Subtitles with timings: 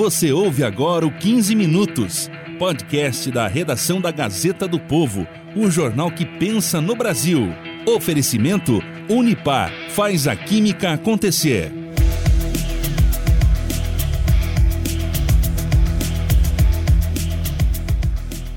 [0.00, 6.10] Você ouve agora o 15 Minutos, podcast da redação da Gazeta do Povo, o jornal
[6.10, 7.52] que pensa no Brasil.
[7.86, 11.70] Oferecimento Unipar faz a química acontecer.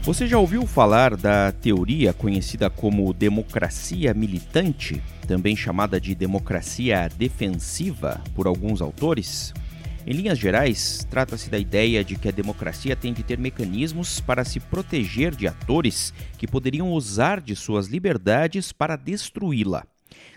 [0.04, 8.22] Você já ouviu falar da teoria conhecida como democracia militante, também chamada de democracia defensiva
[8.34, 9.54] por alguns autores?
[10.05, 14.43] Em linhas gerais, trata-se da ideia de que a democracia tem de ter mecanismos para
[14.43, 19.87] se proteger de atores que poderiam usar de suas liberdades para destruí-la.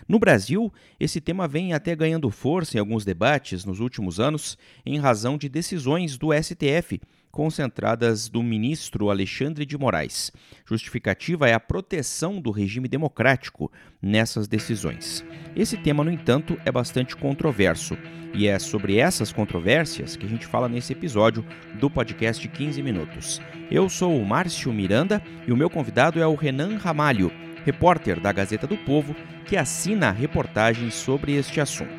[0.07, 4.97] No Brasil, esse tema vem até ganhando força em alguns debates nos últimos anos, em
[4.99, 7.01] razão de decisões do STF,
[7.37, 10.31] concentradas do ministro Alexandre de Moraes.
[10.65, 13.71] Justificativa é a proteção do regime democrático
[14.01, 15.23] nessas decisões.
[15.55, 17.95] Esse tema, no entanto, é bastante controverso.
[18.33, 21.45] E é sobre essas controvérsias que a gente fala nesse episódio
[21.79, 23.39] do podcast 15 Minutos.
[23.69, 27.31] Eu sou o Márcio Miranda e o meu convidado é o Renan Ramalho,
[27.63, 29.15] repórter da Gazeta do Povo,
[29.45, 31.93] que assina reportagens sobre este assunto.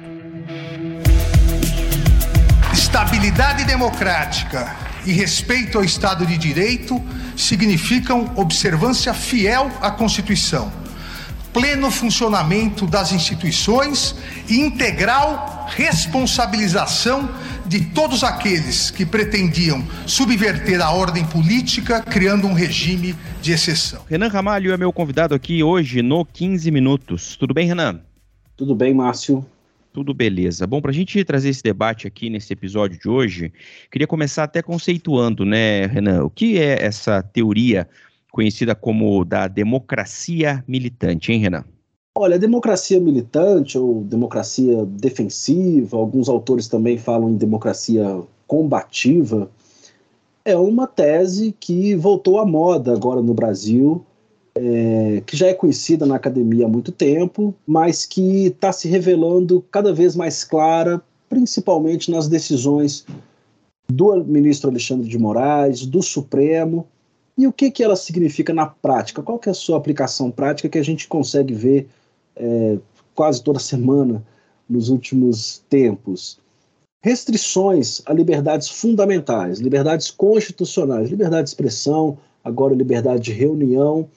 [2.73, 7.03] Estabilidade democrática e respeito ao Estado de Direito
[7.35, 10.71] significam observância fiel à Constituição,
[11.51, 14.15] pleno funcionamento das instituições
[14.47, 17.27] e integral responsabilização
[17.67, 24.03] de todos aqueles que pretendiam subverter a ordem política, criando um regime de exceção.
[24.11, 27.35] Renan Ramalho é meu convidado aqui hoje no 15 Minutos.
[27.35, 28.01] Tudo bem, Renan?
[28.55, 29.47] Tudo bem, Márcio.
[29.99, 30.65] Tudo beleza.
[30.65, 33.53] Bom, para a gente trazer esse debate aqui nesse episódio de hoje,
[33.91, 37.89] queria começar até conceituando, né, Renan, o que é essa teoria
[38.31, 41.65] conhecida como da democracia militante, hein, Renan?
[42.17, 49.51] Olha, a democracia militante ou democracia defensiva, alguns autores também falam em democracia combativa,
[50.45, 54.07] é uma tese que voltou à moda agora no Brasil
[54.61, 59.65] é, que já é conhecida na academia há muito tempo, mas que está se revelando
[59.71, 63.07] cada vez mais clara, principalmente nas decisões
[63.89, 66.87] do ministro Alexandre de Moraes, do Supremo,
[67.37, 69.23] e o que, que ela significa na prática?
[69.23, 71.89] Qual que é a sua aplicação prática que a gente consegue ver
[72.35, 72.79] é,
[73.15, 74.25] quase toda semana
[74.69, 76.41] nos últimos tempos?
[77.01, 84.09] Restrições a liberdades fundamentais, liberdades constitucionais, liberdade de expressão, agora liberdade de reunião,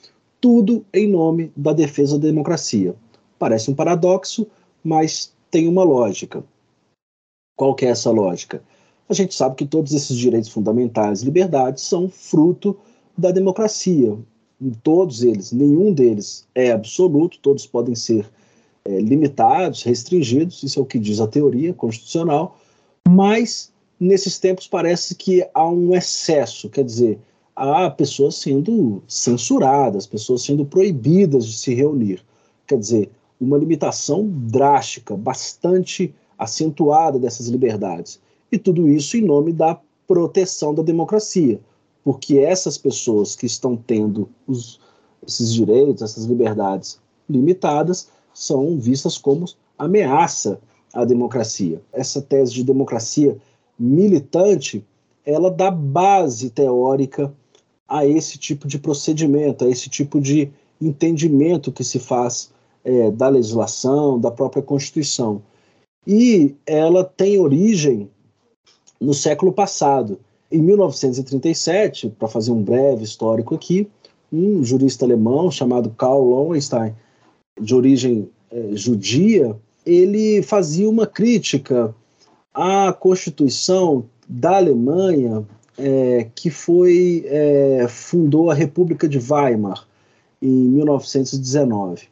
[0.41, 2.95] tudo em nome da defesa da democracia.
[3.39, 4.47] Parece um paradoxo,
[4.83, 6.43] mas tem uma lógica.
[7.55, 8.63] Qual que é essa lógica?
[9.07, 12.77] A gente sabe que todos esses direitos fundamentais e liberdades são fruto
[13.17, 14.17] da democracia.
[14.81, 18.27] Todos eles, nenhum deles é absoluto, todos podem ser
[18.83, 22.59] é, limitados, restringidos, isso é o que diz a teoria constitucional,
[23.07, 27.19] mas nesses tempos parece que há um excesso, quer dizer,
[27.55, 32.23] há pessoas sendo censuradas, pessoas sendo proibidas de se reunir.
[32.67, 38.19] Quer dizer, uma limitação drástica, bastante acentuada dessas liberdades.
[38.51, 41.59] E tudo isso em nome da proteção da democracia,
[42.03, 44.79] porque essas pessoas que estão tendo os,
[45.25, 49.45] esses direitos, essas liberdades limitadas, são vistas como
[49.77, 50.59] ameaça
[50.93, 51.81] à democracia.
[51.93, 53.37] Essa tese de democracia
[53.77, 54.85] militante,
[55.25, 57.33] ela dá base teórica
[57.91, 60.49] a esse tipo de procedimento, a esse tipo de
[60.81, 62.49] entendimento que se faz
[62.85, 65.41] é, da legislação, da própria Constituição.
[66.07, 68.09] E ela tem origem
[68.99, 70.17] no século passado.
[70.49, 73.89] Em 1937, para fazer um breve histórico aqui,
[74.31, 76.95] um jurista alemão chamado Karl Lowenstein,
[77.59, 79.53] de origem é, judia,
[79.85, 81.93] ele fazia uma crítica
[82.53, 85.45] à Constituição da Alemanha
[85.81, 89.87] é, que foi é, fundou a República de Weimar
[90.41, 92.03] em 1919.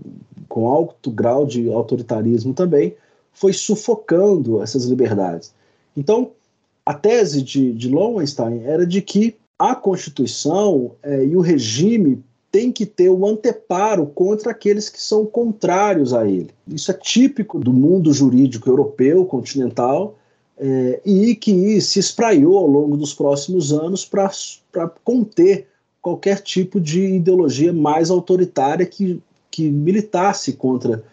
[0.48, 2.96] com alto grau de autoritarismo também,
[3.34, 5.52] foi sufocando essas liberdades.
[5.96, 6.30] Então,
[6.86, 12.72] a tese de, de Lowenstein era de que a Constituição é, e o regime tem
[12.72, 16.52] que ter o anteparo contra aqueles que são contrários a ele.
[16.68, 20.16] Isso é típico do mundo jurídico europeu, continental,
[20.60, 24.30] é, e que se espraiou ao longo dos próximos anos para
[25.04, 25.66] conter
[26.08, 29.22] qualquer tipo de ideologia mais autoritária que,
[29.52, 31.04] que militasse contra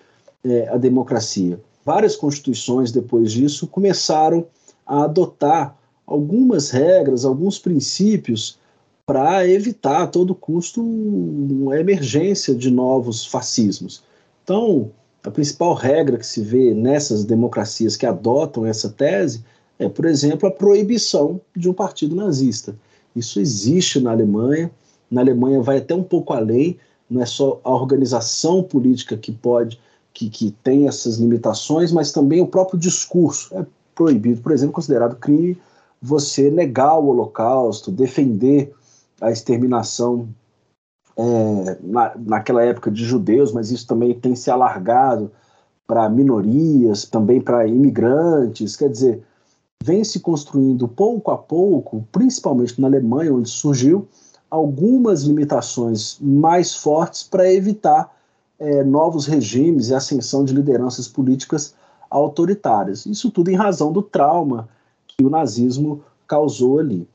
[0.44, 1.58] é, a democracia.
[1.84, 4.46] Várias constituições depois disso começaram
[4.86, 5.76] a adotar
[6.06, 8.56] algumas regras, alguns princípios
[9.04, 14.04] para evitar a todo custo uma emergência de novos fascismos.
[14.44, 14.92] Então,
[15.24, 19.42] a principal regra que se vê nessas democracias que adotam essa tese
[19.76, 22.76] é, por exemplo, a proibição de um partido nazista.
[23.16, 24.70] Isso existe na Alemanha,
[25.14, 26.76] na Alemanha vai até um pouco além,
[27.08, 29.80] não é só a organização política que pode,
[30.12, 33.54] que, que tem essas limitações, mas também o próprio discurso.
[33.56, 33.64] É
[33.94, 35.56] proibido, por exemplo, considerado crime
[36.02, 38.74] você negar o Holocausto, defender
[39.20, 40.28] a exterminação
[41.16, 45.30] é, na, naquela época de judeus, mas isso também tem se alargado
[45.86, 48.76] para minorias, também para imigrantes.
[48.76, 49.22] Quer dizer,
[49.82, 54.08] vem se construindo pouco a pouco, principalmente na Alemanha, onde surgiu,
[54.54, 58.14] algumas limitações mais fortes para evitar
[58.58, 61.74] é, novos regimes e ascensão de lideranças políticas
[62.08, 63.04] autoritárias.
[63.04, 64.68] Isso tudo em razão do trauma
[65.08, 67.06] que o nazismo causou ali.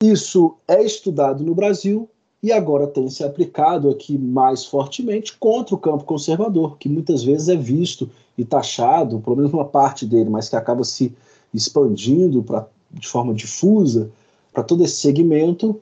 [0.00, 2.08] Isso é estudado no Brasil
[2.40, 7.48] e agora tem se aplicado aqui mais fortemente contra o campo conservador, que muitas vezes
[7.48, 11.12] é visto e taxado, pelo menos uma parte dele, mas que acaba se
[11.52, 14.10] expandindo pra, de forma difusa
[14.52, 15.80] para todo esse segmento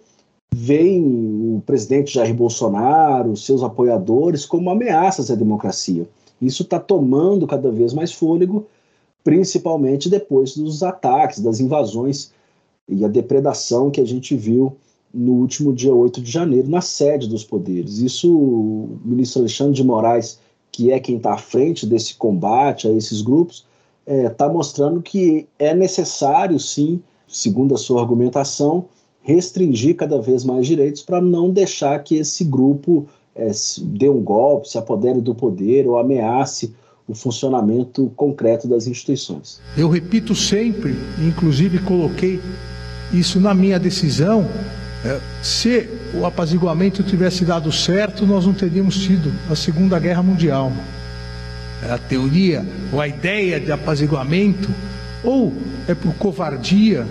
[0.52, 1.02] veem
[1.56, 6.08] o presidente Jair Bolsonaro, seus apoiadores, como ameaças à democracia.
[6.41, 8.67] Isso está tomando cada vez mais fôlego,
[9.23, 12.32] principalmente depois dos ataques, das invasões
[12.88, 14.76] e a depredação que a gente viu
[15.12, 17.99] no último dia 8 de janeiro, na sede dos poderes.
[17.99, 20.38] Isso o ministro Alexandre de Moraes,
[20.73, 23.67] que é quem está à frente desse combate a esses grupos,
[24.06, 28.87] está é, tá mostrando que é necessário, sim, segundo a sua argumentação,
[29.22, 33.50] restringir cada vez mais direitos para não deixar que esse grupo é,
[33.82, 36.75] dê um golpe, se apodere do poder ou ameace
[37.06, 39.61] o funcionamento concreto das instituições.
[39.76, 42.40] Eu repito sempre, inclusive coloquei
[43.12, 44.46] isso na minha decisão,
[45.05, 50.73] é, se o apaziguamento tivesse dado certo, nós não teríamos tido a Segunda Guerra Mundial.
[51.90, 54.69] A teoria ou a ideia de apaziguamento,
[55.25, 55.52] ou
[55.88, 57.06] é por covardia,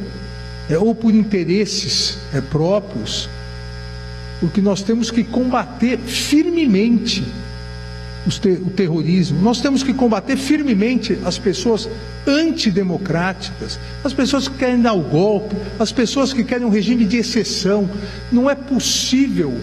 [0.69, 3.27] é, ou por interesses é, próprios,
[4.39, 7.25] porque nós temos que combater firmemente
[8.27, 11.89] o terrorismo, nós temos que combater firmemente as pessoas
[12.27, 17.17] antidemocráticas, as pessoas que querem dar o golpe, as pessoas que querem um regime de
[17.17, 17.89] exceção.
[18.31, 19.57] Não é possível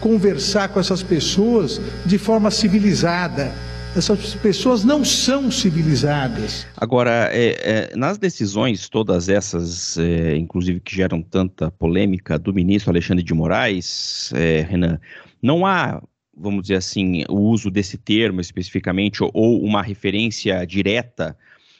[0.00, 3.52] conversar com essas pessoas de forma civilizada
[3.96, 6.66] essas pessoas não são civilizadas.
[6.76, 12.90] Agora, é, é, nas decisões, todas essas, é, inclusive que geram tanta polêmica do ministro
[12.90, 15.00] Alexandre de Moraes, é, Renan,
[15.42, 16.02] não há,
[16.36, 21.36] vamos dizer assim, o uso desse termo especificamente ou, uma referência direta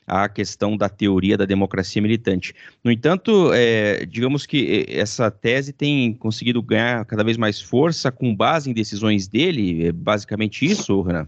[0.06, 2.54] à questão da teoria da democracia militante.
[2.82, 8.34] No entanto, é, digamos que essa tese tem conseguido ganhar cada vez mais força com
[8.34, 11.26] base em decisões dele, é basicamente isso, Renan?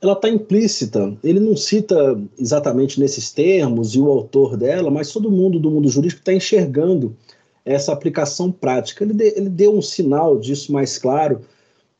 [0.00, 1.16] Ela está implícita.
[1.22, 5.88] Ele não cita exatamente nesses termos e o autor dela, mas todo mundo do mundo
[5.88, 7.16] jurídico está enxergando
[7.64, 9.04] essa aplicação prática.
[9.04, 11.40] Ele, de, ele deu um sinal disso mais claro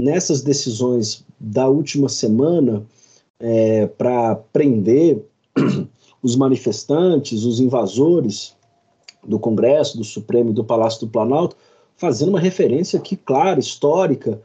[0.01, 2.85] nessas decisões da última semana
[3.41, 5.25] é, para prender
[6.23, 8.57] os manifestantes, os invasores
[9.27, 11.57] do Congresso, do Supremo e do Palácio do Planalto,
[11.97, 14.41] fazendo uma referência aqui clara, histórica,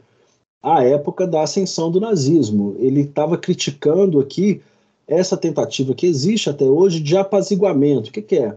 [0.64, 2.74] à época da ascensão do nazismo.
[2.78, 4.62] Ele estava criticando aqui
[5.06, 8.08] essa tentativa que existe até hoje de apaziguamento.
[8.08, 8.56] O que, que é?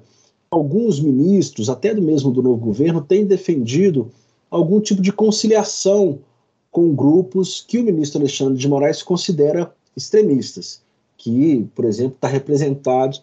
[0.49, 4.09] Alguns ministros, até do mesmo do novo governo, têm defendido
[4.49, 6.19] algum tipo de conciliação
[6.71, 10.81] com grupos que o ministro Alexandre de Moraes considera extremistas,
[11.17, 13.17] que, por exemplo, está representado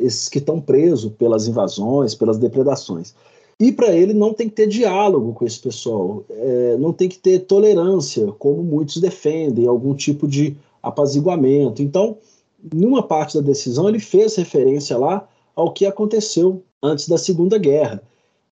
[0.00, 3.14] esses que estão presos pelas invasões, pelas depredações.
[3.60, 7.18] E para ele não tem que ter diálogo com esse pessoal, é, não tem que
[7.18, 11.82] ter tolerância, como muitos defendem, algum tipo de apaziguamento.
[11.82, 12.16] Então,
[12.72, 18.02] numa parte da decisão, ele fez referência lá ao que aconteceu antes da Segunda Guerra.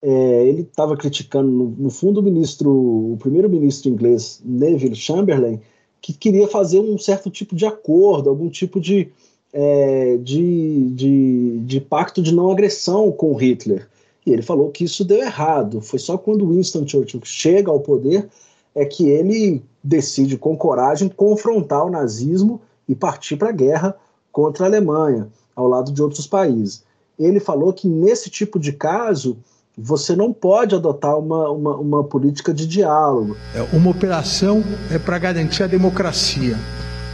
[0.02, 5.60] É, ele estava criticando, no, no, fundo, o ministro, o primeiro-ministro inglês, Neville Chamberlain,
[6.02, 9.08] que queria fazer um certo tipo de acordo, algum tipo de,
[9.52, 13.88] é, de, de, de pacto de não agressão com Hitler.
[14.26, 15.80] E ele falou que isso deu errado.
[15.80, 18.28] Foi só quando Winston Churchill chega ao poder
[18.74, 23.96] é que ele decide com coragem confrontar o nazismo e partir para a guerra
[24.30, 26.84] contra a Alemanha, ao lado de outros países.
[27.18, 29.38] Ele falou que nesse tipo de caso
[29.78, 33.36] você não pode adotar uma, uma, uma política de diálogo.
[33.54, 36.56] É, uma operação é para garantir a democracia,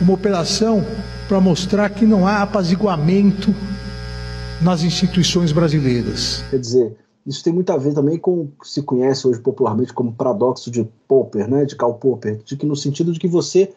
[0.00, 0.84] uma operação
[1.28, 3.54] para mostrar que não há apaziguamento
[4.62, 6.44] nas instituições brasileiras.
[6.50, 9.92] Quer dizer, isso tem muito a ver também com o que se conhece hoje popularmente
[9.92, 13.72] como paradoxo de Popper, né, de Karl Popper, de que no sentido de que você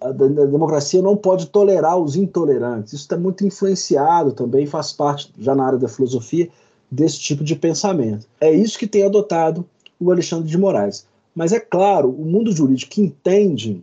[0.00, 2.92] a, a democracia não pode tolerar os intolerantes.
[2.92, 6.48] Isso está muito influenciado também, faz parte já na área da filosofia
[6.90, 8.26] desse tipo de pensamento.
[8.40, 9.64] É isso que tem adotado
[10.00, 11.06] o Alexandre de Moraes.
[11.34, 13.82] Mas é claro, o mundo jurídico que entende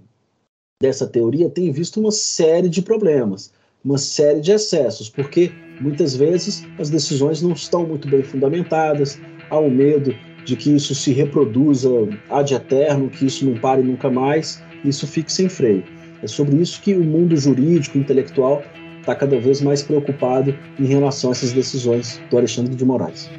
[0.82, 3.51] dessa teoria tem visto uma série de problemas,
[3.83, 9.19] uma série de excessos, porque muitas vezes as decisões não estão muito bem fundamentadas,
[9.50, 10.13] há o um medo
[10.45, 11.89] de que isso se reproduza
[12.29, 15.83] ad eterno, que isso não pare nunca mais, isso fique sem freio.
[16.21, 18.63] É sobre isso que o mundo jurídico, intelectual,
[19.00, 23.29] está cada vez mais preocupado em relação a essas decisões do Alexandre de Moraes.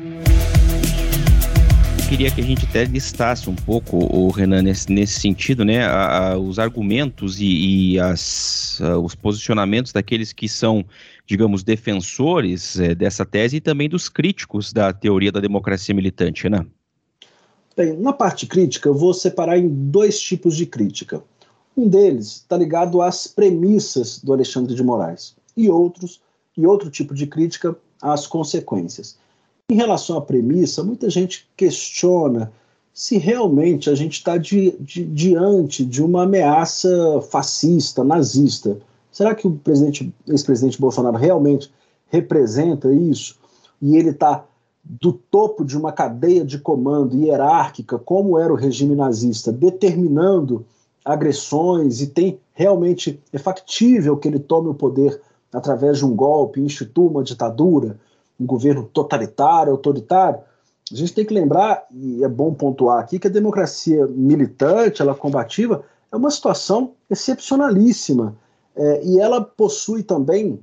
[2.11, 6.33] Queria que a gente até listasse um pouco, o Renan, nesse, nesse sentido, né, a,
[6.33, 10.85] a, os argumentos e, e as, a, os posicionamentos daqueles que são,
[11.25, 16.67] digamos, defensores é, dessa tese e também dos críticos da teoria da democracia militante, né?
[17.77, 21.23] Bem, na parte crítica, eu vou separar em dois tipos de crítica.
[21.77, 26.21] Um deles está ligado às premissas do Alexandre de Moraes e outros
[26.57, 29.17] e outro tipo de crítica às consequências.
[29.71, 32.51] Em relação à premissa, muita gente questiona
[32.93, 38.79] se realmente a gente está di, di, diante de uma ameaça fascista, nazista.
[39.13, 41.73] Será que o presidente, ex-presidente Bolsonaro realmente
[42.09, 43.37] representa isso?
[43.81, 44.45] E ele está
[44.83, 50.67] do topo de uma cadeia de comando hierárquica, como era o regime nazista, determinando
[51.05, 55.21] agressões e tem realmente é factível que ele tome o poder
[55.53, 57.97] através de um golpe, institua uma ditadura,
[58.41, 60.41] um governo totalitário, autoritário,
[60.91, 65.15] a gente tem que lembrar, e é bom pontuar aqui, que a democracia militante, ela
[65.15, 68.35] combativa, é uma situação excepcionalíssima.
[68.75, 70.59] É, e ela possui também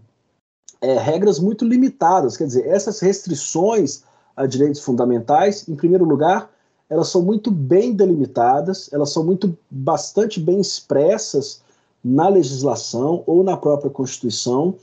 [0.81, 2.35] é, regras muito limitadas.
[2.35, 4.03] Quer dizer, essas restrições
[4.35, 6.51] a direitos fundamentais, em primeiro lugar,
[6.89, 11.61] elas são muito bem delimitadas, elas são muito bastante bem expressas
[12.03, 14.75] na legislação ou na própria Constituição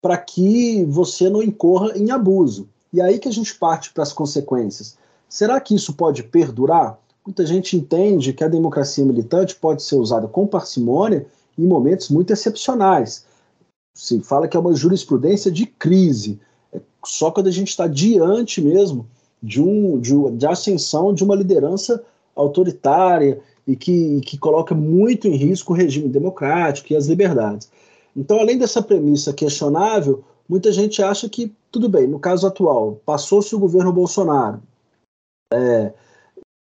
[0.00, 2.68] para que você não incorra em abuso.
[2.92, 4.96] E aí que a gente parte para as consequências.
[5.28, 6.98] Será que isso pode perdurar?
[7.26, 11.26] Muita gente entende que a democracia militante pode ser usada com parcimônia
[11.58, 13.26] em momentos muito excepcionais.
[13.94, 16.40] Se fala que é uma jurisprudência de crise,
[16.72, 19.06] é só quando a gente está diante mesmo
[19.42, 22.02] de, um, de, de ascensão de uma liderança
[22.34, 27.68] autoritária e que, que coloca muito em risco o regime democrático e as liberdades.
[28.18, 33.54] Então, além dessa premissa questionável, muita gente acha que, tudo bem, no caso atual, passou-se
[33.54, 34.60] o governo Bolsonaro,
[35.52, 35.92] é,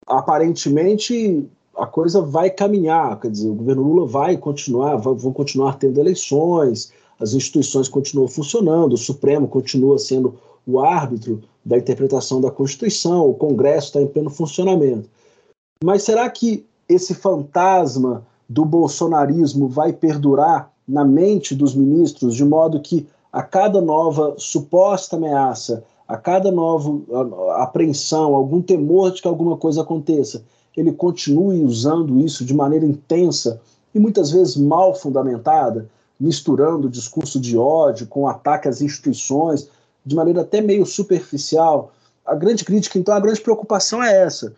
[0.07, 5.99] aparentemente a coisa vai caminhar, quer dizer, o governo Lula vai continuar, vão continuar tendo
[5.99, 13.31] eleições, as instituições continuam funcionando, o Supremo continua sendo o árbitro da interpretação da Constituição,
[13.31, 15.09] o Congresso está em pleno funcionamento.
[15.83, 22.81] Mas será que esse fantasma do bolsonarismo vai perdurar na mente dos ministros, de modo
[22.81, 27.03] que a cada nova suposta ameaça, a cada nova
[27.57, 30.45] apreensão, algum temor de que alguma coisa aconteça,
[30.77, 33.61] ele continue usando isso de maneira intensa
[33.95, 35.89] e muitas vezes mal fundamentada,
[36.21, 39.69] misturando discurso de ódio com ataque às instituições,
[40.05, 41.93] de maneira até meio superficial.
[42.25, 44.55] A grande crítica, então, a grande preocupação é essa.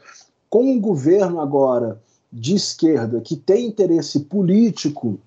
[0.51, 2.01] Com um governo agora
[2.33, 5.19] de esquerda que tem interesse político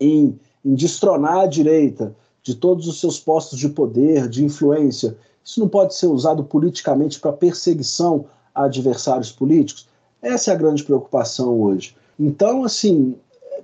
[0.00, 5.60] em, em destronar a direita de todos os seus postos de poder, de influência, isso
[5.60, 9.88] não pode ser usado politicamente para perseguição a adversários políticos?
[10.20, 11.96] Essa é a grande preocupação hoje.
[12.18, 13.14] Então, assim,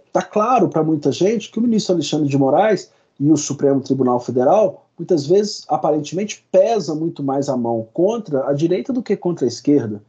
[0.06, 4.20] está claro para muita gente que o ministro Alexandre de Moraes e o Supremo Tribunal
[4.20, 9.44] Federal, muitas vezes, aparentemente, pesa muito mais a mão contra a direita do que contra
[9.44, 10.02] a esquerda.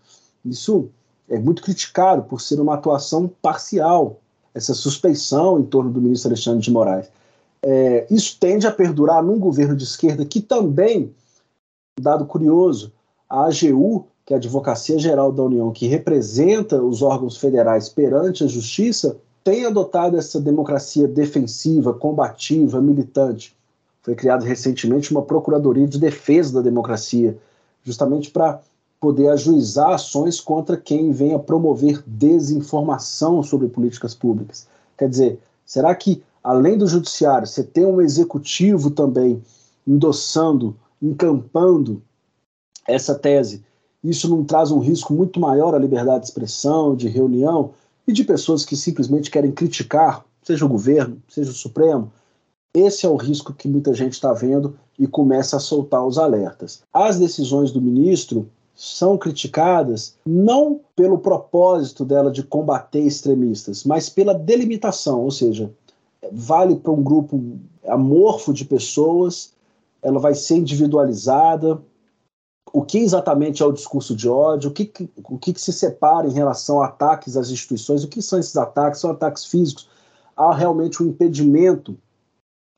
[0.45, 0.89] Isso
[1.27, 4.19] é muito criticado por ser uma atuação parcial,
[4.55, 7.07] essa suspeição em torno do ministro Alexandre de Moraes.
[7.61, 11.13] É, isso tende a perdurar num governo de esquerda que também,
[11.99, 12.93] dado curioso,
[13.29, 18.43] a AGU, que é a Advocacia Geral da União, que representa os órgãos federais perante
[18.43, 23.55] a justiça, tem adotado essa democracia defensiva, combativa, militante.
[24.01, 27.37] Foi criada recentemente uma Procuradoria de Defesa da Democracia,
[27.83, 28.61] justamente para
[29.05, 34.67] poder ajuizar ações contra quem venha promover desinformação sobre políticas públicas.
[34.97, 39.43] Quer dizer, será que, além do judiciário, você tem um executivo também
[39.85, 42.01] endossando, encampando
[42.87, 43.63] essa tese?
[44.03, 47.73] Isso não traz um risco muito maior à liberdade de expressão, de reunião
[48.07, 52.11] e de pessoas que simplesmente querem criticar, seja o governo, seja o Supremo?
[52.73, 56.81] Esse é o risco que muita gente está vendo e começa a soltar os alertas.
[56.91, 64.33] As decisões do ministro são criticadas não pelo propósito dela de combater extremistas, mas pela
[64.33, 65.73] delimitação, ou seja,
[66.31, 69.53] vale para um grupo amorfo de pessoas,
[70.01, 71.81] ela vai ser individualizada.
[72.73, 74.69] O que exatamente é o discurso de ódio?
[74.69, 74.91] O que,
[75.29, 78.03] o que se separa em relação a ataques às instituições?
[78.03, 78.99] O que são esses ataques?
[78.99, 79.87] São ataques físicos?
[80.35, 81.97] Há realmente um impedimento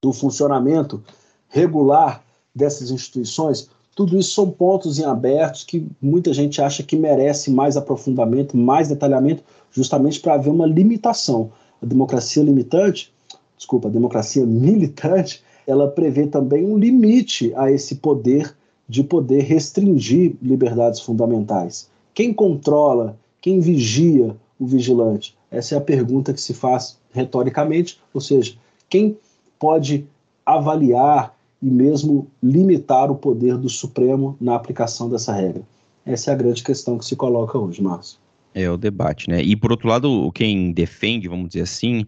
[0.03, 1.03] do funcionamento
[1.47, 2.23] regular
[2.53, 3.69] dessas instituições?
[3.97, 8.89] Tudo isso são pontos em abertos que muita gente acha que merece mais aprofundamento, mais
[8.89, 11.49] detalhamento, justamente para haver uma limitação.
[11.81, 13.11] A democracia limitante,
[13.57, 18.55] desculpa, a democracia militante, ela prevê também um limite a esse poder
[18.87, 21.89] de poder restringir liberdades fundamentais.
[22.13, 25.35] Quem controla, quem vigia o vigilante?
[25.49, 28.53] Essa é a pergunta que se faz retoricamente, ou seja,
[28.87, 29.17] quem
[29.57, 30.05] pode
[30.45, 35.63] avaliar e mesmo limitar o poder do Supremo na aplicação dessa regra.
[36.05, 38.19] Essa é a grande questão que se coloca hoje, Márcio.
[38.53, 39.41] É o debate, né?
[39.41, 42.05] E por outro lado, quem defende, vamos dizer assim,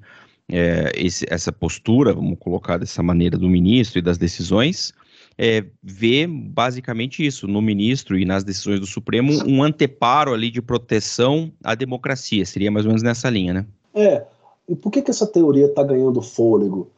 [0.50, 4.94] é, esse, essa postura, vamos colocar dessa maneira, do ministro e das decisões,
[5.38, 10.62] é, vê basicamente isso, no ministro e nas decisões do Supremo, um anteparo ali de
[10.62, 12.46] proteção à democracia.
[12.46, 13.66] Seria mais ou menos nessa linha, né?
[13.94, 14.26] É.
[14.68, 16.90] E por que, que essa teoria está ganhando fôlego?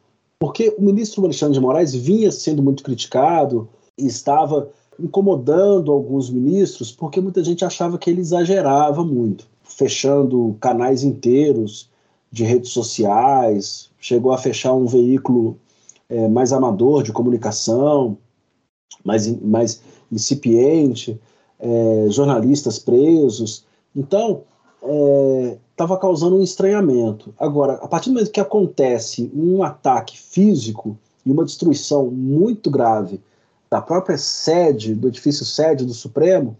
[0.42, 6.90] Porque o ministro Alexandre de Moraes vinha sendo muito criticado e estava incomodando alguns ministros
[6.90, 11.88] porque muita gente achava que ele exagerava muito, fechando canais inteiros
[12.32, 15.56] de redes sociais, chegou a fechar um veículo
[16.08, 18.18] é, mais amador de comunicação,
[19.04, 21.20] mais, mais incipiente,
[21.60, 23.64] é, jornalistas presos.
[23.94, 24.42] Então,
[25.72, 27.34] estava causando um estranhamento.
[27.38, 33.20] Agora, a partir do momento que acontece um ataque físico e uma destruição muito grave
[33.70, 36.56] da própria sede, do edifício sede do Supremo,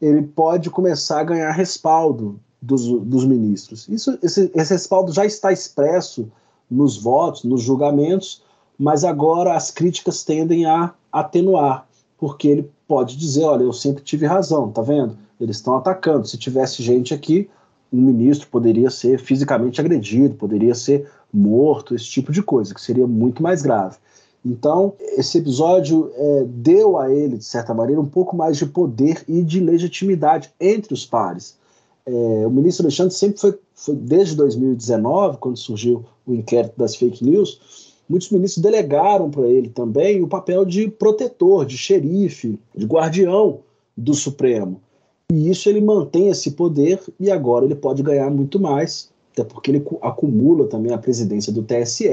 [0.00, 3.88] ele pode começar a ganhar respaldo dos, dos ministros.
[3.88, 6.30] Isso, esse, esse respaldo já está expresso
[6.70, 8.42] nos votos, nos julgamentos,
[8.78, 11.86] mas agora as críticas tendem a atenuar,
[12.18, 15.18] porque ele pode dizer, olha, eu sempre tive razão, tá vendo?
[15.40, 16.26] Eles estão atacando.
[16.26, 17.48] Se tivesse gente aqui,
[17.92, 23.06] um ministro poderia ser fisicamente agredido, poderia ser morto, esse tipo de coisa, que seria
[23.06, 23.96] muito mais grave.
[24.44, 29.22] Então, esse episódio é, deu a ele, de certa maneira, um pouco mais de poder
[29.28, 31.58] e de legitimidade entre os pares.
[32.06, 37.22] É, o ministro Alexandre sempre foi, foi, desde 2019, quando surgiu o inquérito das fake
[37.22, 43.60] news, muitos ministros delegaram para ele também o papel de protetor, de xerife, de guardião
[43.96, 44.80] do Supremo.
[45.30, 49.70] E isso ele mantém esse poder e agora ele pode ganhar muito mais, até porque
[49.70, 52.08] ele acumula também a presidência do TSE,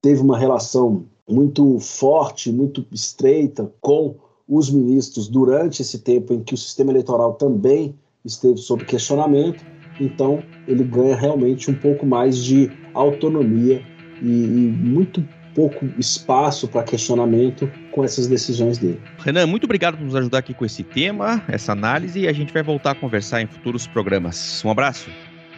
[0.00, 4.14] teve uma relação muito forte, muito estreita com
[4.48, 9.64] os ministros durante esse tempo em que o sistema eleitoral também esteve sob questionamento.
[10.00, 13.82] Então ele ganha realmente um pouco mais de autonomia
[14.22, 15.26] e, e muito
[15.56, 19.00] pouco espaço para questionamento com essas decisões dele.
[19.20, 22.52] Renan, muito obrigado por nos ajudar aqui com esse tema, essa análise, e a gente
[22.52, 24.62] vai voltar a conversar em futuros programas.
[24.62, 25.08] Um abraço.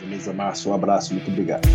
[0.01, 1.69] Beleza, Márcio, um abraço, muito obrigado.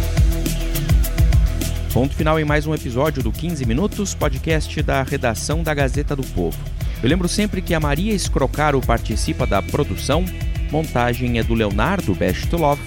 [1.93, 6.23] Ponto final em mais um episódio do 15 Minutos, podcast da redação da Gazeta do
[6.23, 6.57] Povo.
[7.03, 10.23] Eu lembro sempre que a Maria Escrocaro participa da produção,
[10.71, 12.79] montagem é do Leonardo Bestolov,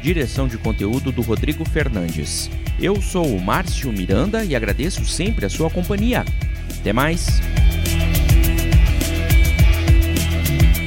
[0.00, 2.48] direção de conteúdo do Rodrigo Fernandes.
[2.80, 6.24] Eu sou o Márcio Miranda e agradeço sempre a sua companhia.
[6.78, 7.40] Até mais.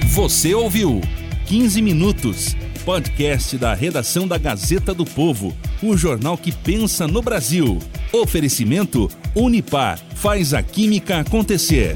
[0.07, 1.01] Você ouviu
[1.45, 2.55] 15 minutos
[2.89, 7.77] podcast da redação da Gazeta do Povo, o jornal que pensa no Brasil.
[8.11, 11.95] Oferecimento Unipar faz a química acontecer.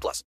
[0.01, 0.23] 18 plus.